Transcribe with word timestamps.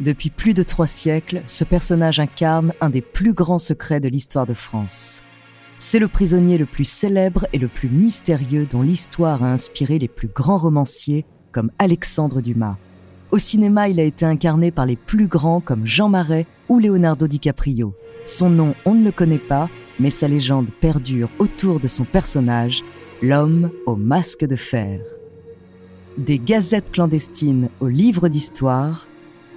Depuis 0.00 0.30
plus 0.30 0.54
de 0.54 0.62
trois 0.62 0.86
siècles, 0.86 1.42
ce 1.46 1.64
personnage 1.64 2.20
incarne 2.20 2.72
un 2.80 2.88
des 2.88 3.00
plus 3.02 3.32
grands 3.32 3.58
secrets 3.58 3.98
de 3.98 4.08
l'histoire 4.08 4.46
de 4.46 4.54
France. 4.54 5.24
C'est 5.76 5.98
le 5.98 6.06
prisonnier 6.06 6.56
le 6.56 6.66
plus 6.66 6.84
célèbre 6.84 7.46
et 7.52 7.58
le 7.58 7.66
plus 7.66 7.88
mystérieux 7.88 8.66
dont 8.66 8.82
l'histoire 8.82 9.42
a 9.42 9.50
inspiré 9.50 9.98
les 9.98 10.06
plus 10.06 10.28
grands 10.28 10.58
romanciers 10.58 11.26
comme 11.50 11.72
Alexandre 11.80 12.40
Dumas. 12.40 12.76
Au 13.32 13.38
cinéma, 13.38 13.88
il 13.88 13.98
a 13.98 14.04
été 14.04 14.24
incarné 14.24 14.70
par 14.70 14.86
les 14.86 14.96
plus 14.96 15.26
grands 15.26 15.60
comme 15.60 15.84
Jean 15.84 16.08
Marais 16.08 16.46
ou 16.68 16.78
Leonardo 16.78 17.26
DiCaprio. 17.26 17.92
Son 18.24 18.50
nom, 18.50 18.74
on 18.84 18.94
ne 18.94 19.04
le 19.04 19.12
connaît 19.12 19.38
pas, 19.38 19.68
mais 19.98 20.10
sa 20.10 20.28
légende 20.28 20.70
perdure 20.80 21.30
autour 21.40 21.80
de 21.80 21.88
son 21.88 22.04
personnage, 22.04 22.84
l'homme 23.20 23.72
au 23.86 23.96
masque 23.96 24.44
de 24.44 24.56
fer. 24.56 25.00
Des 26.16 26.38
gazettes 26.38 26.92
clandestines 26.92 27.68
aux 27.80 27.88
livres 27.88 28.28
d'histoire, 28.28 29.08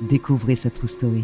Découvrez 0.02 0.56
sa 0.56 0.72
true 0.72 0.88
story. 0.88 1.24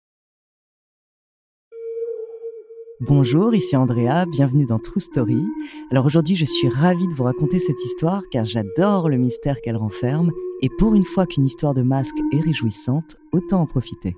Bonjour, 3.03 3.55
ici 3.55 3.75
Andrea, 3.75 4.27
bienvenue 4.31 4.67
dans 4.67 4.77
True 4.77 4.99
Story. 4.99 5.43
Alors 5.89 6.05
aujourd'hui, 6.05 6.35
je 6.35 6.45
suis 6.45 6.69
ravie 6.69 7.07
de 7.07 7.15
vous 7.15 7.23
raconter 7.23 7.57
cette 7.57 7.83
histoire 7.83 8.21
car 8.29 8.45
j'adore 8.45 9.09
le 9.09 9.17
mystère 9.17 9.59
qu'elle 9.63 9.75
renferme 9.75 10.29
et 10.61 10.69
pour 10.77 10.93
une 10.93 11.03
fois 11.03 11.25
qu'une 11.25 11.43
histoire 11.43 11.73
de 11.73 11.81
masque 11.81 12.17
est 12.31 12.41
réjouissante, 12.41 13.17
autant 13.31 13.61
en 13.61 13.65
profiter. 13.65 14.15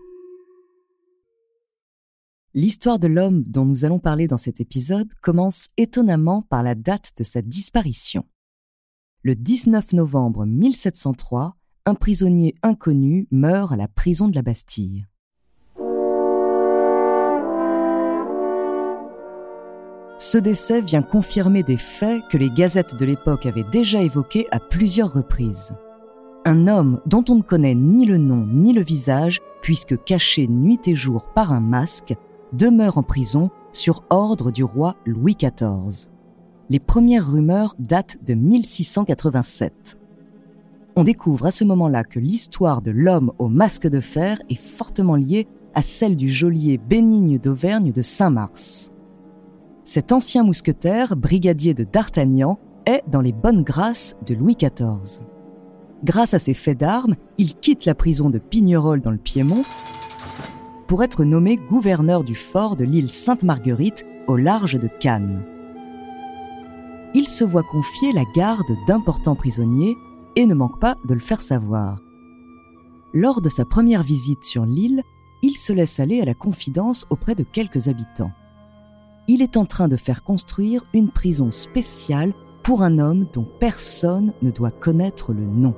L'histoire 2.53 2.99
de 2.99 3.07
l'homme 3.07 3.45
dont 3.47 3.63
nous 3.63 3.85
allons 3.85 3.99
parler 3.99 4.27
dans 4.27 4.35
cet 4.35 4.59
épisode 4.59 5.13
commence 5.21 5.69
étonnamment 5.77 6.41
par 6.41 6.61
la 6.61 6.75
date 6.75 7.13
de 7.15 7.23
sa 7.23 7.41
disparition. 7.41 8.25
Le 9.21 9.33
19 9.33 9.93
novembre 9.93 10.45
1703, 10.45 11.55
un 11.85 11.95
prisonnier 11.95 12.53
inconnu 12.63 13.29
meurt 13.31 13.71
à 13.71 13.77
la 13.77 13.87
prison 13.87 14.27
de 14.27 14.35
la 14.35 14.41
Bastille. 14.41 15.05
Ce 20.17 20.37
décès 20.37 20.81
vient 20.81 21.01
confirmer 21.01 21.63
des 21.63 21.77
faits 21.77 22.23
que 22.29 22.37
les 22.37 22.49
gazettes 22.49 22.95
de 22.95 23.05
l'époque 23.05 23.45
avaient 23.45 23.65
déjà 23.71 24.01
évoqués 24.01 24.47
à 24.51 24.59
plusieurs 24.59 25.11
reprises. 25.11 25.73
Un 26.45 26.67
homme 26.67 27.01
dont 27.05 27.23
on 27.29 27.35
ne 27.35 27.41
connaît 27.41 27.75
ni 27.75 28.05
le 28.05 28.17
nom 28.17 28.45
ni 28.45 28.73
le 28.73 28.81
visage, 28.81 29.39
puisque 29.61 30.01
caché 30.03 30.47
nuit 30.47 30.79
et 30.87 30.95
jour 30.95 31.25
par 31.33 31.51
un 31.51 31.61
masque, 31.61 32.15
demeure 32.53 32.97
en 32.97 33.03
prison 33.03 33.49
sur 33.71 34.03
ordre 34.09 34.51
du 34.51 34.63
roi 34.63 34.95
Louis 35.05 35.35
XIV. 35.35 36.09
Les 36.69 36.79
premières 36.79 37.31
rumeurs 37.31 37.75
datent 37.79 38.17
de 38.23 38.33
1687. 38.35 39.97
On 40.95 41.03
découvre 41.03 41.47
à 41.47 41.51
ce 41.51 41.63
moment-là 41.63 42.03
que 42.03 42.19
l'histoire 42.19 42.81
de 42.81 42.91
l'homme 42.91 43.31
au 43.39 43.49
masque 43.49 43.87
de 43.87 43.99
fer 43.99 44.39
est 44.49 44.59
fortement 44.59 45.15
liée 45.15 45.47
à 45.73 45.81
celle 45.81 46.15
du 46.15 46.29
geôlier 46.29 46.77
Bénigne 46.77 47.39
d'Auvergne 47.39 47.91
de 47.91 48.01
Saint-Mars. 48.01 48.92
Cet 49.85 50.13
ancien 50.13 50.43
mousquetaire, 50.43 51.17
brigadier 51.17 51.73
de 51.73 51.83
D'Artagnan, 51.83 52.57
est 52.85 53.03
dans 53.09 53.19
les 53.19 53.33
bonnes 53.33 53.63
grâces 53.63 54.15
de 54.25 54.33
Louis 54.33 54.55
XIV. 54.55 55.25
Grâce 56.05 56.33
à 56.33 56.39
ses 56.39 56.53
faits 56.53 56.79
d'armes, 56.79 57.15
il 57.37 57.55
quitte 57.55 57.85
la 57.85 57.95
prison 57.95 58.29
de 58.29 58.39
Pignerol 58.39 59.01
dans 59.01 59.11
le 59.11 59.17
Piémont 59.17 59.63
pour 60.87 61.03
être 61.03 61.25
nommé 61.25 61.57
gouverneur 61.57 62.23
du 62.23 62.35
fort 62.35 62.75
de 62.75 62.85
l'île 62.85 63.09
Sainte-Marguerite 63.09 64.05
au 64.27 64.37
large 64.37 64.79
de 64.79 64.87
Cannes. 64.87 65.43
Il 67.13 67.27
se 67.27 67.43
voit 67.43 67.63
confier 67.63 68.13
la 68.13 68.23
garde 68.35 68.71
d'importants 68.87 69.35
prisonniers 69.35 69.97
et 70.35 70.45
ne 70.45 70.53
manque 70.53 70.79
pas 70.79 70.95
de 71.05 71.13
le 71.13 71.19
faire 71.19 71.41
savoir. 71.41 71.99
Lors 73.13 73.41
de 73.41 73.49
sa 73.49 73.65
première 73.65 74.03
visite 74.03 74.43
sur 74.43 74.65
l'île, 74.65 75.03
il 75.41 75.55
se 75.57 75.73
laisse 75.73 75.99
aller 75.99 76.21
à 76.21 76.25
la 76.25 76.33
confidence 76.33 77.05
auprès 77.09 77.35
de 77.35 77.43
quelques 77.43 77.89
habitants 77.89 78.31
il 79.27 79.41
est 79.41 79.57
en 79.57 79.65
train 79.65 79.87
de 79.87 79.97
faire 79.97 80.23
construire 80.23 80.83
une 80.93 81.09
prison 81.09 81.51
spéciale 81.51 82.33
pour 82.63 82.81
un 82.81 82.99
homme 82.99 83.25
dont 83.33 83.47
personne 83.59 84.33
ne 84.41 84.51
doit 84.51 84.71
connaître 84.71 85.33
le 85.33 85.45
nom. 85.45 85.75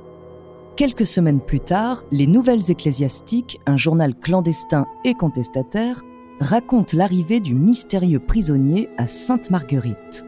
Quelques 0.76 1.06
semaines 1.06 1.40
plus 1.40 1.60
tard, 1.60 2.04
les 2.10 2.26
Nouvelles 2.26 2.70
Ecclésiastiques, 2.70 3.60
un 3.66 3.76
journal 3.76 4.14
clandestin 4.14 4.86
et 5.04 5.14
contestataire, 5.14 6.02
racontent 6.40 6.96
l'arrivée 6.96 7.40
du 7.40 7.54
mystérieux 7.54 8.20
prisonnier 8.20 8.88
à 8.98 9.06
Sainte-Marguerite. 9.06 10.26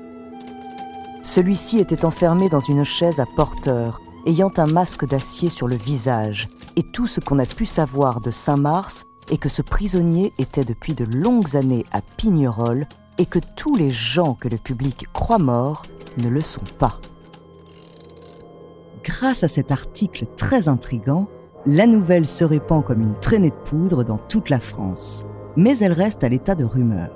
Celui-ci 1.23 1.79
était 1.79 2.05
enfermé 2.05 2.49
dans 2.49 2.61
une 2.61 2.85
chaise 2.85 3.21
à 3.21 3.27
porteur, 3.27 4.00
ayant 4.27 4.53
un 4.56 4.67
masque 4.67 5.06
d'acier 5.06 5.50
sur 5.50 5.69
le 5.69 5.77
visage, 5.77 6.49
et 6.77 6.83
tout 6.83 7.06
ce 7.06 7.21
qu'on 7.21 7.39
a 7.39 7.45
pu 7.45 7.67
savoir 7.67 8.21
de 8.21 8.31
Saint-Mars 8.31 9.05
est 9.31 9.37
que 9.37 9.49
ce 9.50 9.61
prisonnier 9.61 10.33
était 10.39 10.65
depuis 10.65 10.94
de 10.94 11.05
longues 11.05 11.56
années 11.56 11.85
à 11.93 12.00
Pignerol 12.00 12.87
et 13.19 13.26
que 13.26 13.38
tous 13.56 13.76
les 13.76 13.91
gens 13.91 14.35
que 14.35 14.49
le 14.49 14.56
public 14.56 15.06
croit 15.12 15.38
morts 15.38 15.85
ne 16.19 16.29
le 16.29 16.41
sont 16.41 16.65
pas. 16.79 17.00
Grâce 19.05 19.44
à 19.44 19.49
cet 19.49 19.73
article 19.73 20.26
très 20.37 20.69
intrigant, 20.69 21.29
la 21.67 21.87
nouvelle 21.87 22.26
se 22.26 22.44
répand 22.44 22.85
comme 22.85 23.03
une 23.03 23.19
traînée 23.20 23.50
de 23.50 23.55
poudre 23.55 24.05
dans 24.05 24.19
toute 24.19 24.50
la 24.50 24.61
France, 24.61 25.25
mais 25.56 25.79
elle 25.79 25.93
reste 25.93 26.25
à 26.25 26.29
l'état 26.29 26.55
de 26.55 26.65
rumeur. 26.65 27.11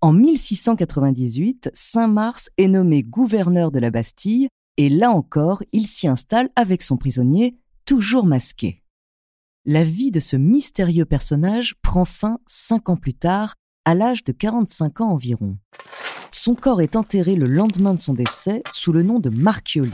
En 0.00 0.12
1698, 0.12 1.70
Saint-Mars 1.74 2.50
est 2.58 2.68
nommé 2.68 3.04
gouverneur 3.04 3.70
de 3.70 3.78
la 3.78 3.90
Bastille 3.90 4.48
et 4.76 4.88
là 4.88 5.10
encore, 5.10 5.62
il 5.72 5.86
s'y 5.86 6.08
installe 6.08 6.48
avec 6.56 6.82
son 6.82 6.96
prisonnier, 6.96 7.56
toujours 7.84 8.26
masqué 8.26 8.81
la 9.64 9.84
vie 9.84 10.10
de 10.10 10.20
ce 10.20 10.36
mystérieux 10.36 11.04
personnage 11.04 11.74
prend 11.82 12.04
fin 12.04 12.38
cinq 12.46 12.88
ans 12.88 12.96
plus 12.96 13.14
tard, 13.14 13.54
à 13.84 13.94
l'âge 13.94 14.24
de 14.24 14.32
45 14.32 15.00
ans 15.00 15.10
environ. 15.10 15.56
Son 16.30 16.54
corps 16.54 16.80
est 16.80 16.96
enterré 16.96 17.36
le 17.36 17.46
lendemain 17.46 17.94
de 17.94 17.98
son 17.98 18.14
décès 18.14 18.62
sous 18.72 18.92
le 18.92 19.02
nom 19.02 19.20
de 19.20 19.28
Marchioli. 19.28 19.92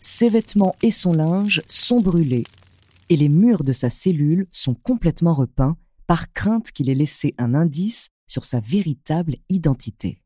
Ses 0.00 0.28
vêtements 0.28 0.76
et 0.82 0.90
son 0.90 1.14
linge 1.14 1.62
sont 1.66 2.00
brûlés 2.00 2.44
et 3.08 3.16
les 3.16 3.28
murs 3.28 3.64
de 3.64 3.72
sa 3.72 3.90
cellule 3.90 4.46
sont 4.52 4.74
complètement 4.74 5.34
repeints 5.34 5.76
par 6.06 6.32
crainte 6.32 6.72
qu'il 6.72 6.90
ait 6.90 6.94
laissé 6.94 7.34
un 7.38 7.54
indice 7.54 8.08
sur 8.26 8.44
sa 8.44 8.60
véritable 8.60 9.36
identité. 9.48 10.20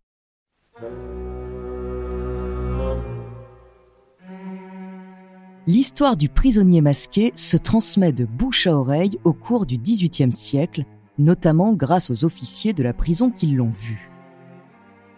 L'histoire 5.68 6.16
du 6.16 6.30
prisonnier 6.30 6.80
masqué 6.80 7.30
se 7.34 7.58
transmet 7.58 8.12
de 8.12 8.24
bouche 8.24 8.66
à 8.66 8.74
oreille 8.74 9.18
au 9.24 9.34
cours 9.34 9.66
du 9.66 9.76
XVIIIe 9.76 10.32
siècle, 10.32 10.84
notamment 11.18 11.74
grâce 11.74 12.08
aux 12.08 12.24
officiers 12.24 12.72
de 12.72 12.82
la 12.82 12.94
prison 12.94 13.30
qui 13.30 13.48
l'ont 13.48 13.70
vu. 13.70 14.10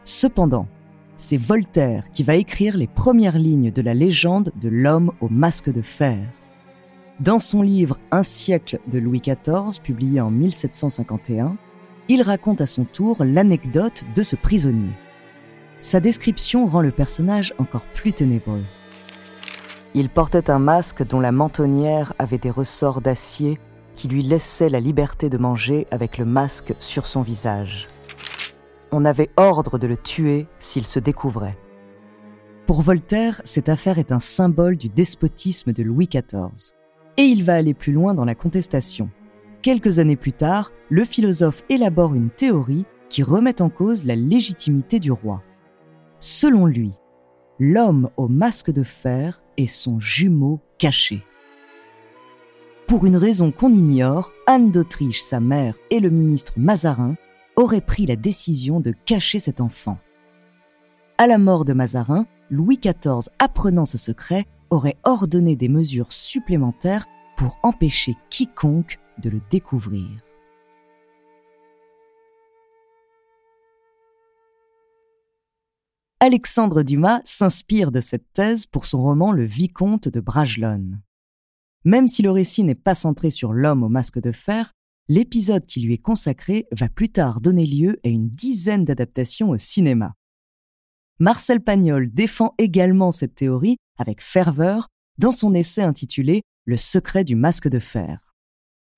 Cependant, 0.02 0.66
c'est 1.16 1.36
Voltaire 1.36 2.10
qui 2.10 2.24
va 2.24 2.34
écrire 2.34 2.76
les 2.76 2.88
premières 2.88 3.38
lignes 3.38 3.70
de 3.70 3.80
la 3.80 3.94
légende 3.94 4.50
de 4.60 4.68
l'homme 4.68 5.12
au 5.20 5.28
masque 5.28 5.70
de 5.70 5.82
fer. 5.82 6.18
Dans 7.20 7.38
son 7.38 7.62
livre 7.62 7.98
Un 8.10 8.24
siècle 8.24 8.80
de 8.90 8.98
Louis 8.98 9.20
XIV, 9.20 9.80
publié 9.80 10.20
en 10.20 10.32
1751, 10.32 11.56
il 12.08 12.22
raconte 12.22 12.60
à 12.60 12.66
son 12.66 12.84
tour 12.84 13.24
l'anecdote 13.24 14.02
de 14.16 14.22
ce 14.24 14.34
prisonnier. 14.34 14.94
Sa 15.78 16.00
description 16.00 16.66
rend 16.66 16.80
le 16.80 16.90
personnage 16.90 17.54
encore 17.58 17.86
plus 17.94 18.12
ténébreux. 18.12 18.64
Il 19.94 20.08
portait 20.08 20.50
un 20.50 20.60
masque 20.60 21.04
dont 21.04 21.18
la 21.18 21.32
mentonnière 21.32 22.14
avait 22.18 22.38
des 22.38 22.50
ressorts 22.50 23.00
d'acier 23.00 23.58
qui 23.96 24.06
lui 24.06 24.22
laissaient 24.22 24.70
la 24.70 24.80
liberté 24.80 25.28
de 25.28 25.36
manger 25.36 25.86
avec 25.90 26.16
le 26.16 26.24
masque 26.24 26.74
sur 26.78 27.06
son 27.06 27.22
visage. 27.22 27.88
On 28.92 29.04
avait 29.04 29.30
ordre 29.36 29.78
de 29.78 29.86
le 29.86 29.96
tuer 29.96 30.46
s'il 30.60 30.86
se 30.86 31.00
découvrait. 31.00 31.58
Pour 32.66 32.82
Voltaire, 32.82 33.40
cette 33.44 33.68
affaire 33.68 33.98
est 33.98 34.12
un 34.12 34.20
symbole 34.20 34.76
du 34.76 34.88
despotisme 34.88 35.72
de 35.72 35.82
Louis 35.82 36.06
XIV. 36.06 36.76
Et 37.16 37.24
il 37.24 37.42
va 37.42 37.56
aller 37.56 37.74
plus 37.74 37.92
loin 37.92 38.14
dans 38.14 38.24
la 38.24 38.36
contestation. 38.36 39.10
Quelques 39.60 39.98
années 39.98 40.16
plus 40.16 40.32
tard, 40.32 40.70
le 40.88 41.04
philosophe 41.04 41.64
élabore 41.68 42.14
une 42.14 42.30
théorie 42.30 42.86
qui 43.08 43.24
remet 43.24 43.60
en 43.60 43.70
cause 43.70 44.04
la 44.04 44.14
légitimité 44.14 45.00
du 45.00 45.10
roi. 45.10 45.42
Selon 46.20 46.66
lui, 46.66 46.92
l'homme 47.60 48.08
au 48.16 48.26
masque 48.26 48.72
de 48.72 48.82
fer 48.82 49.44
est 49.58 49.66
son 49.66 50.00
jumeau 50.00 50.60
caché. 50.78 51.22
Pour 52.88 53.04
une 53.04 53.18
raison 53.18 53.52
qu'on 53.52 53.72
ignore, 53.72 54.32
Anne 54.46 54.70
d'Autriche, 54.70 55.20
sa 55.20 55.38
mère, 55.38 55.76
et 55.90 56.00
le 56.00 56.08
ministre 56.08 56.54
Mazarin 56.56 57.16
auraient 57.56 57.82
pris 57.82 58.06
la 58.06 58.16
décision 58.16 58.80
de 58.80 58.92
cacher 59.04 59.38
cet 59.38 59.60
enfant. 59.60 59.98
À 61.18 61.26
la 61.26 61.36
mort 61.36 61.66
de 61.66 61.74
Mazarin, 61.74 62.26
Louis 62.48 62.78
XIV, 62.78 63.28
apprenant 63.38 63.84
ce 63.84 63.98
secret, 63.98 64.46
aurait 64.70 64.96
ordonné 65.04 65.54
des 65.54 65.68
mesures 65.68 66.12
supplémentaires 66.12 67.04
pour 67.36 67.58
empêcher 67.62 68.14
quiconque 68.30 68.98
de 69.22 69.28
le 69.28 69.40
découvrir. 69.50 70.08
Alexandre 76.22 76.82
Dumas 76.82 77.22
s'inspire 77.24 77.90
de 77.90 78.02
cette 78.02 78.30
thèse 78.34 78.66
pour 78.66 78.84
son 78.84 79.00
roman 79.00 79.32
Le 79.32 79.44
Vicomte 79.44 80.06
de 80.06 80.20
Bragelonne. 80.20 81.00
Même 81.86 82.08
si 82.08 82.20
le 82.20 82.30
récit 82.30 82.62
n'est 82.62 82.74
pas 82.74 82.94
centré 82.94 83.30
sur 83.30 83.54
l'homme 83.54 83.82
au 83.82 83.88
masque 83.88 84.20
de 84.20 84.30
fer, 84.30 84.72
l'épisode 85.08 85.64
qui 85.64 85.80
lui 85.80 85.94
est 85.94 86.02
consacré 86.02 86.66
va 86.72 86.90
plus 86.90 87.08
tard 87.08 87.40
donner 87.40 87.66
lieu 87.66 87.98
à 88.04 88.08
une 88.08 88.28
dizaine 88.28 88.84
d'adaptations 88.84 89.48
au 89.48 89.56
cinéma. 89.56 90.12
Marcel 91.20 91.62
Pagnol 91.62 92.12
défend 92.12 92.54
également 92.58 93.12
cette 93.12 93.36
théorie 93.36 93.78
avec 93.96 94.22
ferveur 94.22 94.88
dans 95.16 95.32
son 95.32 95.54
essai 95.54 95.80
intitulé 95.80 96.42
Le 96.66 96.76
secret 96.76 97.24
du 97.24 97.34
masque 97.34 97.68
de 97.68 97.78
fer. 97.78 98.34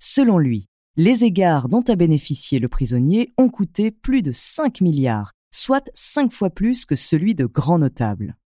Selon 0.00 0.38
lui, 0.38 0.66
les 0.96 1.22
égards 1.22 1.68
dont 1.68 1.84
a 1.86 1.94
bénéficié 1.94 2.58
le 2.58 2.68
prisonnier 2.68 3.32
ont 3.38 3.48
coûté 3.48 3.92
plus 3.92 4.22
de 4.22 4.32
5 4.32 4.80
milliards, 4.80 5.30
soit 5.52 5.90
5 5.94 6.32
fois 6.32 6.50
plus 6.50 6.84
que 6.84 6.96
celui 6.96 7.34
de 7.34 7.46
grands 7.46 7.78
notables. 7.78 8.36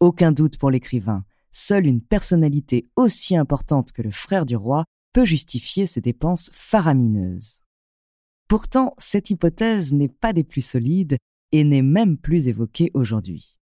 Aucun 0.00 0.32
doute 0.32 0.58
pour 0.58 0.70
l'écrivain, 0.70 1.24
seule 1.52 1.86
une 1.86 2.00
personnalité 2.00 2.88
aussi 2.96 3.36
importante 3.36 3.92
que 3.92 4.02
le 4.02 4.10
frère 4.10 4.46
du 4.46 4.56
roi 4.56 4.84
peut 5.12 5.24
justifier 5.24 5.86
ces 5.86 6.00
dépenses 6.00 6.50
faramineuses. 6.52 7.62
Pourtant, 8.48 8.94
cette 8.98 9.30
hypothèse 9.30 9.92
n'est 9.92 10.08
pas 10.08 10.32
des 10.32 10.44
plus 10.44 10.60
solides 10.60 11.16
et 11.52 11.64
n'est 11.64 11.82
même 11.82 12.16
plus 12.16 12.48
évoquée 12.48 12.90
aujourd'hui. 12.94 13.56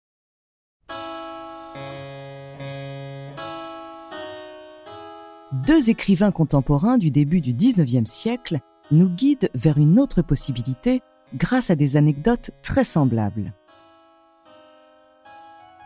Deux 5.65 5.89
écrivains 5.89 6.31
contemporains 6.31 6.97
du 6.97 7.11
début 7.11 7.39
du 7.39 7.53
XIXe 7.53 8.09
siècle 8.09 8.59
nous 8.91 9.09
guident 9.09 9.49
vers 9.55 9.77
une 9.77 9.99
autre 9.99 10.21
possibilité 10.21 11.01
grâce 11.33 11.69
à 11.69 11.75
des 11.75 11.97
anecdotes 11.97 12.51
très 12.61 12.83
semblables. 12.83 13.53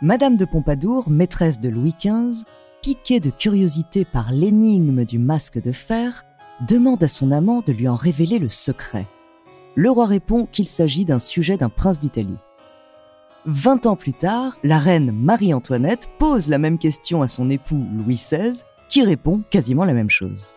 Madame 0.02 0.38
de 0.38 0.46
Pompadour, 0.46 1.10
maîtresse 1.10 1.60
de 1.60 1.70
Louis 1.70 1.94
XV, 2.00 2.46
piquée 2.82 3.20
de 3.20 3.30
curiosité 3.30 4.06
par 4.06 4.32
l'énigme 4.32 5.06
du 5.06 5.20
masque 5.20 5.62
de 5.62 5.72
fer, 5.72 6.26
demande 6.68 7.04
à 7.04 7.08
son 7.08 7.32
amant 7.32 7.62
de 7.62 7.74
lui 7.74 7.88
en 7.88 7.96
révéler 7.96 8.40
le 8.40 8.50
secret. 8.50 9.06
Le 9.76 9.90
roi 9.92 10.06
répond 10.06 10.46
qu'il 10.46 10.68
s'agit 10.68 11.06
d'un 11.06 11.20
sujet 11.20 11.58
d'un 11.58 11.70
prince 11.70 12.00
d'Italie. 12.00 12.38
Vingt 13.46 13.86
ans 13.86 13.96
plus 13.96 14.14
tard, 14.14 14.58
la 14.64 14.78
reine 14.78 15.12
Marie-Antoinette 15.12 16.10
pose 16.18 16.50
la 16.50 16.58
même 16.58 16.78
question 16.78 17.22
à 17.22 17.28
son 17.28 17.50
époux 17.50 17.86
Louis 17.94 18.16
XVI, 18.16 18.64
qui 18.90 19.04
répond 19.04 19.42
quasiment 19.50 19.86
la 19.86 19.94
même 19.94 20.10
chose. 20.10 20.54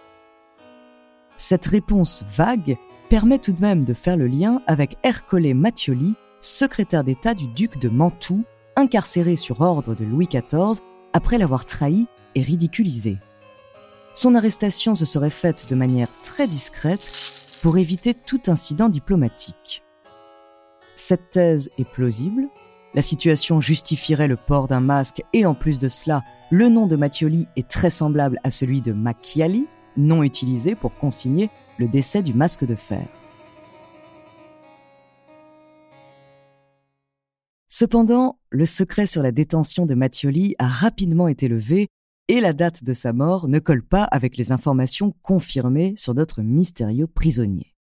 Cette 1.37 1.67
réponse 1.67 2.25
vague 2.26 2.76
permet 3.12 3.38
tout 3.38 3.53
de 3.53 3.61
même 3.61 3.85
de 3.85 3.93
faire 3.93 4.17
le 4.17 4.26
lien 4.26 4.62
avec 4.67 4.97
Ercole 5.03 5.53
Mattioli, 5.53 6.14
secrétaire 6.41 7.05
d'État 7.05 7.35
du 7.35 7.47
duc 7.47 7.79
de 7.79 7.91
Mantoue, 7.91 8.43
incarcéré 8.75 9.37
sur 9.37 9.61
ordre 9.61 9.94
de 9.94 10.03
Louis 10.03 10.26
XIV 10.26 10.81
après 11.12 11.37
l'avoir 11.37 11.67
trahi 11.67 12.06
et 12.35 12.41
ridiculisé. 12.41 13.19
Son 14.14 14.35
arrestation 14.35 14.97
se 14.97 15.05
serait 15.05 15.29
faite 15.29 15.67
de 15.69 15.75
manière 15.75 16.09
très 16.23 16.49
discrète 16.49 17.12
pour 17.62 17.76
éviter 17.76 18.14
tout 18.14 18.41
incident 18.47 18.88
diplomatique. 18.88 19.82
Cette 20.97 21.32
thèse 21.32 21.69
est 21.76 21.85
plausible, 21.85 22.49
la 22.94 23.03
situation 23.03 23.61
justifierait 23.61 24.26
le 24.26 24.37
port 24.37 24.69
d'un 24.69 24.81
masque 24.81 25.23
et 25.35 25.44
en 25.44 25.53
plus 25.53 25.79
de 25.79 25.91
cela, 25.91 26.23
le 26.50 26.70
nom 26.70 26.87
de 26.87 26.97
Mattioli 26.97 27.47
est 27.56 27.69
très 27.69 27.91
semblable 27.91 28.41
à 28.43 28.50
celui 28.50 28.81
de 28.81 28.93
Macchiali, 28.93 29.67
nom 29.99 30.23
utilisé 30.23 30.75
pour 30.75 30.94
consigner 30.94 31.50
le 31.79 31.89
décès 31.89 32.23
du 32.23 32.35
masque 32.35 32.64
de 32.64 32.75
fer. 32.75 33.07
Cependant, 37.69 38.38
le 38.50 38.64
secret 38.64 39.07
sur 39.07 39.23
la 39.23 39.33
détention 39.33 39.87
de 39.87 39.95
Mattioli 39.95 40.55
a 40.59 40.69
rapidement 40.69 41.26
été 41.26 41.49
levé 41.49 41.88
et 42.29 42.41
la 42.41 42.52
date 42.52 42.85
de 42.85 42.93
sa 42.93 43.12
mort 43.12 43.49
ne 43.49 43.59
colle 43.59 43.85
pas 43.85 44.05
avec 44.05 44.37
les 44.37 44.52
informations 44.52 45.12
confirmées 45.23 45.95
sur 45.97 46.14
notre 46.14 46.43
mystérieux 46.43 47.07
prisonnier. 47.07 47.75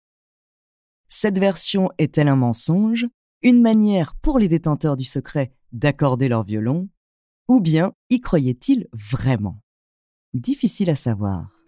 Cette 1.10 1.40
version 1.40 1.90
est-elle 1.98 2.28
un 2.28 2.36
mensonge, 2.36 3.08
une 3.42 3.62
manière 3.62 4.16
pour 4.16 4.40
les 4.40 4.48
détenteurs 4.48 4.96
du 4.96 5.04
secret 5.04 5.52
d'accorder 5.72 6.30
leur 6.30 6.44
violon, 6.44 6.88
ou 7.48 7.60
bien 7.60 7.94
y 8.10 8.22
croyait-il 8.22 8.88
vraiment? 8.94 9.60
Difficile 10.34 10.92
à 10.92 10.96
savoir. 10.96 11.59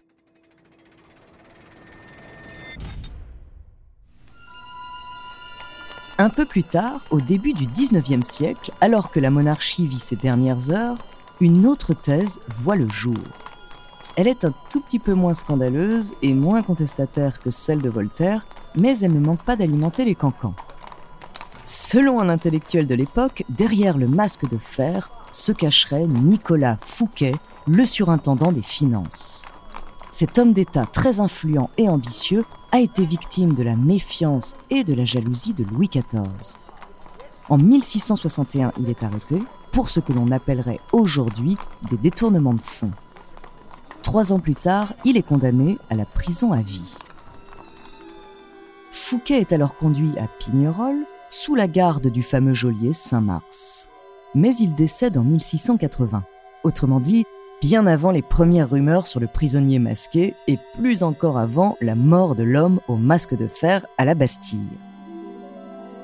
Un 6.22 6.30
peu 6.30 6.44
plus 6.44 6.62
tard, 6.62 7.00
au 7.10 7.20
début 7.20 7.52
du 7.52 7.66
XIXe 7.66 8.24
siècle, 8.24 8.70
alors 8.80 9.10
que 9.10 9.18
la 9.18 9.28
monarchie 9.28 9.88
vit 9.88 9.98
ses 9.98 10.14
dernières 10.14 10.70
heures, 10.70 10.96
une 11.40 11.66
autre 11.66 11.94
thèse 11.94 12.38
voit 12.46 12.76
le 12.76 12.88
jour. 12.88 13.18
Elle 14.14 14.28
est 14.28 14.44
un 14.44 14.54
tout 14.70 14.80
petit 14.80 15.00
peu 15.00 15.14
moins 15.14 15.34
scandaleuse 15.34 16.14
et 16.22 16.32
moins 16.32 16.62
contestataire 16.62 17.40
que 17.40 17.50
celle 17.50 17.82
de 17.82 17.90
Voltaire, 17.90 18.46
mais 18.76 19.00
elle 19.00 19.14
ne 19.14 19.18
manque 19.18 19.42
pas 19.42 19.56
d'alimenter 19.56 20.04
les 20.04 20.14
cancans. 20.14 20.54
Selon 21.64 22.20
un 22.20 22.28
intellectuel 22.28 22.86
de 22.86 22.94
l'époque, 22.94 23.42
derrière 23.48 23.98
le 23.98 24.06
masque 24.06 24.48
de 24.48 24.58
fer 24.58 25.10
se 25.32 25.50
cacherait 25.50 26.06
Nicolas 26.06 26.76
Fouquet, 26.80 27.34
le 27.66 27.84
surintendant 27.84 28.52
des 28.52 28.62
finances. 28.62 29.44
Cet 30.12 30.38
homme 30.38 30.52
d'État 30.52 30.86
très 30.86 31.18
influent 31.18 31.68
et 31.78 31.88
ambitieux 31.88 32.44
a 32.72 32.80
été 32.80 33.04
victime 33.04 33.54
de 33.54 33.62
la 33.62 33.76
méfiance 33.76 34.56
et 34.70 34.82
de 34.82 34.94
la 34.94 35.04
jalousie 35.04 35.52
de 35.52 35.64
Louis 35.64 35.88
XIV. 35.88 36.58
En 37.48 37.58
1661, 37.58 38.72
il 38.80 38.88
est 38.88 39.02
arrêté 39.02 39.38
pour 39.72 39.90
ce 39.90 40.00
que 40.00 40.12
l'on 40.12 40.30
appellerait 40.30 40.80
aujourd'hui 40.92 41.56
des 41.90 41.98
détournements 41.98 42.54
de 42.54 42.62
fonds. 42.62 42.92
Trois 44.02 44.32
ans 44.32 44.40
plus 44.40 44.54
tard, 44.54 44.94
il 45.04 45.16
est 45.16 45.26
condamné 45.26 45.78
à 45.90 45.94
la 45.94 46.06
prison 46.06 46.52
à 46.52 46.62
vie. 46.62 46.94
Fouquet 48.90 49.40
est 49.40 49.52
alors 49.52 49.76
conduit 49.76 50.18
à 50.18 50.26
Pignerol, 50.26 50.96
sous 51.28 51.54
la 51.54 51.68
garde 51.68 52.08
du 52.08 52.22
fameux 52.22 52.54
geôlier 52.54 52.92
Saint-Mars. 52.92 53.88
Mais 54.34 54.54
il 54.56 54.74
décède 54.74 55.18
en 55.18 55.24
1680. 55.24 56.24
Autrement 56.64 57.00
dit, 57.00 57.24
bien 57.62 57.86
avant 57.86 58.10
les 58.10 58.22
premières 58.22 58.70
rumeurs 58.70 59.06
sur 59.06 59.20
le 59.20 59.28
prisonnier 59.28 59.78
masqué 59.78 60.34
et 60.48 60.58
plus 60.74 61.04
encore 61.04 61.38
avant 61.38 61.76
la 61.80 61.94
mort 61.94 62.34
de 62.34 62.42
l'homme 62.42 62.80
au 62.88 62.96
masque 62.96 63.36
de 63.36 63.46
fer 63.46 63.86
à 63.98 64.04
la 64.04 64.16
Bastille. 64.16 64.66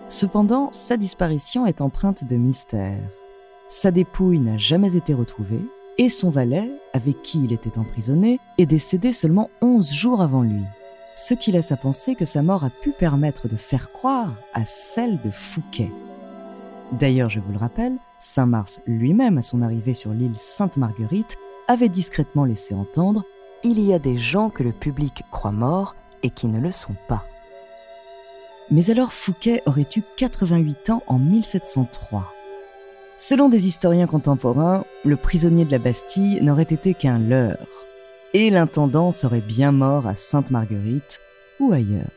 Cependant, 0.08 0.68
sa 0.70 0.96
disparition 0.96 1.66
est 1.66 1.80
empreinte 1.80 2.22
de 2.24 2.36
mystère. 2.36 3.00
Sa 3.68 3.90
dépouille 3.90 4.38
n'a 4.38 4.56
jamais 4.56 4.94
été 4.94 5.14
retrouvée 5.14 5.60
et 5.98 6.08
son 6.08 6.30
valet, 6.30 6.70
avec 6.92 7.22
qui 7.22 7.42
il 7.42 7.52
était 7.52 7.76
emprisonné, 7.76 8.38
est 8.56 8.66
décédé 8.66 9.10
seulement 9.10 9.50
11 9.60 9.92
jours 9.92 10.22
avant 10.22 10.42
lui, 10.42 10.62
ce 11.16 11.34
qui 11.34 11.50
laisse 11.50 11.72
à 11.72 11.76
penser 11.76 12.14
que 12.14 12.24
sa 12.24 12.40
mort 12.40 12.62
a 12.62 12.70
pu 12.70 12.92
permettre 12.92 13.48
de 13.48 13.56
faire 13.56 13.90
croire 13.90 14.32
à 14.54 14.64
celle 14.64 15.20
de 15.22 15.30
Fouquet. 15.32 15.90
D'ailleurs, 16.92 17.30
je 17.30 17.40
vous 17.40 17.50
le 17.50 17.58
rappelle, 17.58 17.96
Saint-Mars 18.20 18.80
lui-même, 18.86 19.38
à 19.38 19.42
son 19.42 19.60
arrivée 19.60 19.92
sur 19.92 20.12
l'île 20.12 20.36
Sainte-Marguerite, 20.36 21.36
avait 21.68 21.88
discrètement 21.88 22.44
laissé 22.44 22.74
entendre 22.74 23.24
Il 23.62 23.78
y 23.80 23.92
a 23.92 23.98
des 23.98 24.16
gens 24.16 24.50
que 24.50 24.62
le 24.62 24.72
public 24.72 25.22
croit 25.30 25.52
morts 25.52 25.94
et 26.22 26.30
qui 26.30 26.48
ne 26.48 26.58
le 26.58 26.70
sont 26.70 26.96
pas. 27.06 27.24
Mais 28.70 28.90
alors 28.90 29.12
Fouquet 29.12 29.62
aurait 29.66 29.88
eu 29.96 30.02
88 30.16 30.90
ans 30.90 31.02
en 31.06 31.18
1703. 31.18 32.34
Selon 33.18 33.48
des 33.48 33.66
historiens 33.66 34.06
contemporains, 34.06 34.84
le 35.04 35.16
prisonnier 35.16 35.64
de 35.64 35.72
la 35.72 35.78
Bastille 35.78 36.40
n'aurait 36.42 36.62
été 36.62 36.94
qu'un 36.94 37.18
leurre, 37.18 37.86
et 38.34 38.50
l'intendant 38.50 39.10
serait 39.10 39.40
bien 39.40 39.72
mort 39.72 40.06
à 40.06 40.16
Sainte-Marguerite 40.16 41.20
ou 41.60 41.72
ailleurs. 41.72 42.10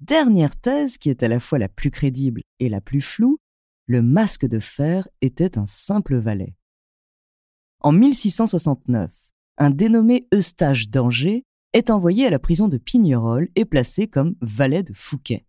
Dernière 0.00 0.56
thèse 0.56 0.96
qui 0.98 1.10
est 1.10 1.22
à 1.22 1.28
la 1.28 1.40
fois 1.40 1.58
la 1.58 1.68
plus 1.68 1.90
crédible 1.90 2.42
et 2.58 2.68
la 2.68 2.80
plus 2.80 3.00
floue, 3.00 3.38
le 3.86 4.02
masque 4.02 4.46
de 4.46 4.58
fer 4.58 5.08
était 5.20 5.58
un 5.58 5.66
simple 5.66 6.16
valet. 6.16 6.54
En 7.80 7.92
1669, 7.92 9.32
un 9.58 9.70
dénommé 9.70 10.28
Eustache 10.32 10.88
d'Angers 10.88 11.44
est 11.72 11.90
envoyé 11.90 12.26
à 12.26 12.30
la 12.30 12.38
prison 12.38 12.68
de 12.68 12.78
Pignerol 12.78 13.48
et 13.56 13.64
placé 13.64 14.06
comme 14.06 14.36
valet 14.40 14.82
de 14.82 14.92
Fouquet. 14.94 15.46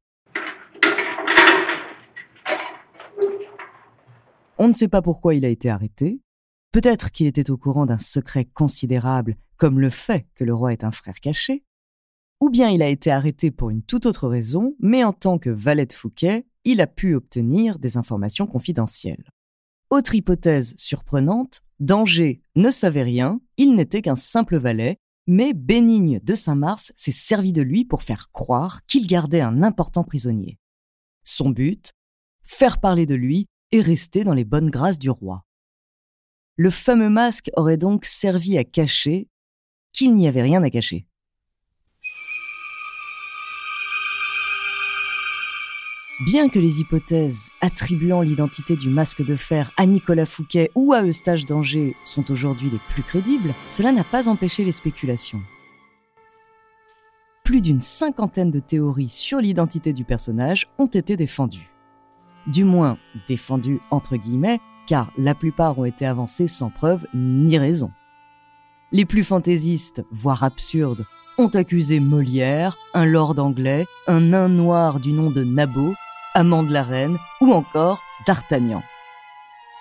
On 4.57 4.67
ne 4.67 4.73
sait 4.73 4.87
pas 4.87 5.01
pourquoi 5.01 5.35
il 5.35 5.45
a 5.45 5.49
été 5.49 5.69
arrêté. 5.69 6.21
Peut-être 6.71 7.11
qu'il 7.11 7.27
était 7.27 7.51
au 7.51 7.57
courant 7.57 7.85
d'un 7.85 7.97
secret 7.97 8.45
considérable, 8.45 9.37
comme 9.57 9.79
le 9.79 9.89
fait 9.89 10.27
que 10.35 10.43
le 10.43 10.53
roi 10.53 10.73
est 10.73 10.83
un 10.83 10.91
frère 10.91 11.19
caché. 11.19 11.63
Ou 12.39 12.49
bien 12.49 12.69
il 12.69 12.81
a 12.81 12.87
été 12.87 13.11
arrêté 13.11 13.51
pour 13.51 13.69
une 13.69 13.83
toute 13.83 14.05
autre 14.05 14.27
raison, 14.27 14.75
mais 14.79 15.03
en 15.03 15.13
tant 15.13 15.37
que 15.37 15.49
valet 15.49 15.85
de 15.85 15.93
Fouquet, 15.93 16.45
il 16.65 16.81
a 16.81 16.87
pu 16.87 17.15
obtenir 17.15 17.79
des 17.79 17.97
informations 17.97 18.47
confidentielles. 18.47 19.29
Autre 19.89 20.15
hypothèse 20.15 20.73
surprenante, 20.77 21.61
Danger 21.79 22.41
ne 22.55 22.71
savait 22.71 23.03
rien, 23.03 23.39
il 23.57 23.75
n'était 23.75 24.01
qu'un 24.01 24.15
simple 24.15 24.57
valet, 24.57 24.97
mais 25.27 25.53
Bénigne 25.53 26.19
de 26.23 26.35
Saint-Mars 26.35 26.93
s'est 26.95 27.11
servi 27.11 27.53
de 27.53 27.61
lui 27.61 27.85
pour 27.85 28.03
faire 28.03 28.31
croire 28.31 28.85
qu'il 28.85 29.07
gardait 29.07 29.41
un 29.41 29.63
important 29.63 30.03
prisonnier. 30.03 30.57
Son 31.23 31.49
but 31.49 31.91
Faire 32.43 32.79
parler 32.79 33.05
de 33.05 33.15
lui 33.15 33.45
et 33.71 33.81
rester 33.81 34.23
dans 34.23 34.33
les 34.33 34.43
bonnes 34.43 34.69
grâces 34.69 34.99
du 34.99 35.09
roi. 35.09 35.45
Le 36.55 36.69
fameux 36.69 37.09
masque 37.09 37.49
aurait 37.55 37.77
donc 37.77 38.05
servi 38.05 38.57
à 38.57 38.63
cacher 38.63 39.29
qu'il 39.93 40.13
n'y 40.13 40.27
avait 40.27 40.41
rien 40.41 40.61
à 40.61 40.69
cacher. 40.69 41.07
Bien 46.25 46.49
que 46.49 46.59
les 46.59 46.79
hypothèses 46.79 47.49
attribuant 47.61 48.21
l'identité 48.21 48.75
du 48.75 48.89
masque 48.89 49.23
de 49.23 49.35
fer 49.35 49.71
à 49.77 49.85
Nicolas 49.85 50.25
Fouquet 50.25 50.71
ou 50.75 50.93
à 50.93 51.03
Eustache 51.03 51.45
d'Angers 51.45 51.95
sont 52.05 52.31
aujourd'hui 52.31 52.69
les 52.69 52.79
plus 52.89 53.03
crédibles, 53.03 53.53
cela 53.69 53.91
n'a 53.91 54.03
pas 54.03 54.27
empêché 54.27 54.63
les 54.63 54.71
spéculations. 54.71 55.41
Plus 57.43 57.61
d'une 57.61 57.81
cinquantaine 57.81 58.51
de 58.51 58.59
théories 58.59 59.09
sur 59.09 59.39
l'identité 59.39 59.91
du 59.91 60.05
personnage 60.05 60.67
ont 60.77 60.87
été 60.87 61.17
défendues 61.17 61.73
du 62.47 62.63
moins 62.63 62.97
défendu 63.27 63.79
entre 63.91 64.17
guillemets, 64.17 64.59
car 64.87 65.11
la 65.17 65.35
plupart 65.35 65.77
ont 65.79 65.85
été 65.85 66.05
avancés 66.05 66.47
sans 66.47 66.69
preuve 66.69 67.05
ni 67.13 67.57
raison. 67.57 67.91
Les 68.91 69.05
plus 69.05 69.23
fantaisistes, 69.23 70.03
voire 70.11 70.43
absurdes, 70.43 71.05
ont 71.37 71.47
accusé 71.47 71.99
Molière, 71.99 72.77
un 72.93 73.05
lord 73.05 73.39
anglais, 73.39 73.85
un 74.07 74.21
nain 74.21 74.49
noir 74.49 74.99
du 74.99 75.13
nom 75.13 75.31
de 75.31 75.43
Nabot, 75.43 75.95
amant 76.33 76.63
de 76.63 76.71
la 76.71 76.83
reine 76.83 77.17
ou 77.41 77.53
encore 77.53 78.01
d'Artagnan. 78.25 78.83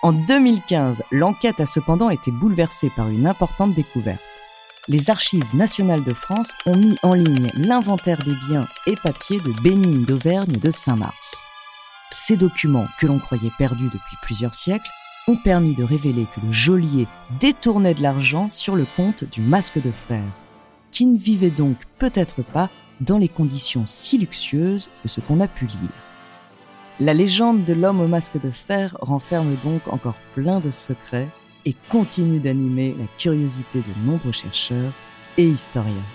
En 0.01 0.11
2015, 0.11 1.03
l'enquête 1.11 1.61
a 1.61 1.65
cependant 1.65 2.09
été 2.09 2.29
bouleversée 2.31 2.89
par 2.89 3.07
une 3.07 3.25
importante 3.25 3.73
découverte. 3.73 4.43
Les 4.89 5.09
archives 5.09 5.55
nationales 5.55 6.03
de 6.03 6.13
France 6.13 6.51
ont 6.65 6.75
mis 6.75 6.97
en 7.03 7.13
ligne 7.13 7.49
l'inventaire 7.53 8.21
des 8.23 8.35
biens 8.35 8.67
et 8.85 8.97
papiers 8.97 9.39
de 9.39 9.53
Bénigne 9.61 10.03
d'Auvergne 10.03 10.51
de 10.51 10.71
Saint-Mars. 10.71 11.47
Ces 12.11 12.35
documents, 12.35 12.83
que 12.99 13.07
l'on 13.07 13.17
croyait 13.17 13.51
perdus 13.57 13.89
depuis 13.89 14.17
plusieurs 14.21 14.53
siècles, 14.53 14.89
ont 15.29 15.37
permis 15.37 15.73
de 15.73 15.85
révéler 15.85 16.25
que 16.25 16.45
le 16.45 16.51
geôlier 16.51 17.07
détournait 17.39 17.93
de 17.93 18.01
l'argent 18.01 18.49
sur 18.49 18.75
le 18.75 18.85
compte 18.97 19.23
du 19.23 19.39
masque 19.39 19.79
de 19.81 19.91
fer, 19.91 20.23
qui 20.91 21.05
ne 21.05 21.17
vivait 21.17 21.49
donc 21.49 21.77
peut-être 21.97 22.43
pas 22.43 22.69
dans 22.99 23.17
les 23.17 23.29
conditions 23.29 23.85
si 23.87 24.17
luxueuses 24.17 24.89
que 25.01 25.07
ce 25.07 25.21
qu'on 25.21 25.39
a 25.39 25.47
pu 25.47 25.65
lire. 25.65 26.12
La 26.99 27.15
légende 27.15 27.63
de 27.63 27.73
l'homme 27.73 28.01
au 28.01 28.07
masque 28.07 28.39
de 28.39 28.51
fer 28.51 28.95
renferme 29.01 29.55
donc 29.55 29.87
encore 29.87 30.17
plein 30.35 30.59
de 30.59 30.69
secrets 30.69 31.27
et 31.65 31.75
continue 31.89 32.39
d'animer 32.39 32.95
la 32.99 33.05
curiosité 33.17 33.79
de 33.79 34.05
nombreux 34.05 34.31
chercheurs 34.31 34.93
et 35.37 35.47
historiens. 35.47 36.05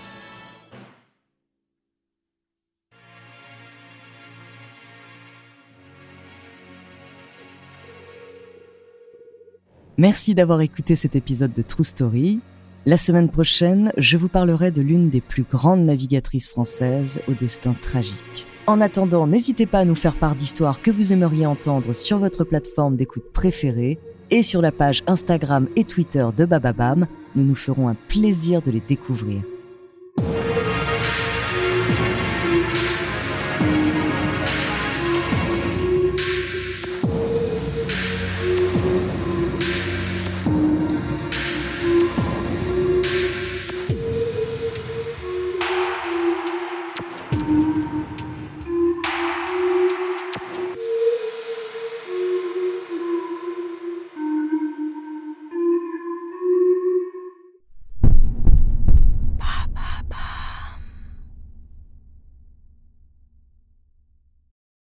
Merci 9.97 10.33
d'avoir 10.33 10.61
écouté 10.61 10.95
cet 10.95 11.17
épisode 11.17 11.51
de 11.51 11.61
True 11.61 11.83
Story. 11.83 12.39
La 12.85 12.95
semaine 12.95 13.29
prochaine, 13.29 13.91
je 13.97 14.15
vous 14.15 14.29
parlerai 14.29 14.71
de 14.71 14.81
l'une 14.81 15.09
des 15.09 15.19
plus 15.19 15.43
grandes 15.43 15.83
navigatrices 15.83 16.47
françaises 16.47 17.21
au 17.27 17.33
destin 17.33 17.73
tragique. 17.81 18.48
En 18.69 18.81
attendant, 18.81 19.25
n'hésitez 19.25 19.65
pas 19.65 19.79
à 19.79 19.83
nous 19.83 19.95
faire 19.95 20.13
part 20.15 20.35
d'histoires 20.35 20.83
que 20.83 20.91
vous 20.91 21.11
aimeriez 21.11 21.47
entendre 21.47 21.91
sur 21.91 22.19
votre 22.19 22.43
plateforme 22.43 22.95
d'écoute 22.95 23.33
préférée 23.33 23.97
et 24.29 24.43
sur 24.43 24.61
la 24.61 24.71
page 24.71 25.03
Instagram 25.07 25.67
et 25.75 25.85
Twitter 25.85 26.27
de 26.37 26.45
Bababam. 26.45 27.07
Nous 27.35 27.43
nous 27.43 27.55
ferons 27.55 27.87
un 27.87 27.95
plaisir 27.95 28.61
de 28.61 28.69
les 28.69 28.79
découvrir. 28.79 29.41